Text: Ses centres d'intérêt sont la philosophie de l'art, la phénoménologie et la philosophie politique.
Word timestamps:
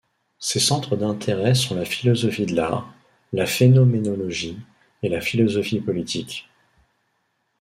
Ses 0.39 0.59
centres 0.59 0.95
d'intérêt 0.95 1.53
sont 1.53 1.75
la 1.75 1.85
philosophie 1.85 2.47
de 2.47 2.55
l'art, 2.55 2.91
la 3.33 3.45
phénoménologie 3.45 4.57
et 5.03 5.09
la 5.09 5.21
philosophie 5.21 5.79
politique. 5.79 6.49